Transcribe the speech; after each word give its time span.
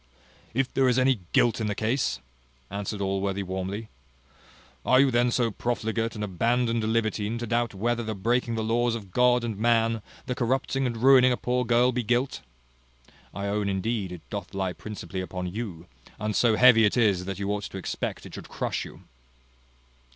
"If 0.55 0.73
there 0.73 0.89
is 0.89 0.97
any 0.97 1.19
guilt 1.31 1.61
in 1.61 1.67
the 1.67 1.75
case!" 1.75 2.21
answered 2.71 3.01
Allworthy 3.01 3.43
warmly: 3.43 3.87
"Are 4.83 4.99
you 4.99 5.11
then 5.11 5.29
so 5.29 5.51
profligate 5.51 6.15
and 6.15 6.23
abandoned 6.23 6.83
a 6.83 6.87
libertine 6.87 7.37
to 7.37 7.45
doubt 7.45 7.75
whether 7.75 8.01
the 8.01 8.15
breaking 8.15 8.55
the 8.55 8.63
laws 8.63 8.95
of 8.95 9.11
God 9.11 9.43
and 9.43 9.59
man, 9.59 10.01
the 10.25 10.33
corrupting 10.33 10.87
and 10.87 10.97
ruining 11.03 11.31
a 11.31 11.37
poor 11.37 11.63
girl 11.65 11.91
be 11.91 12.01
guilt? 12.01 12.41
I 13.31 13.45
own, 13.45 13.69
indeed, 13.69 14.11
it 14.11 14.27
doth 14.31 14.55
lie 14.55 14.73
principally 14.73 15.21
upon 15.21 15.53
you; 15.53 15.85
and 16.17 16.35
so 16.35 16.55
heavy 16.55 16.83
it 16.83 16.97
is, 16.97 17.25
that 17.25 17.37
you 17.37 17.51
ought 17.51 17.65
to 17.65 17.77
expect 17.77 18.25
it 18.25 18.33
should 18.33 18.49
crush 18.49 18.83
you." 18.83 19.03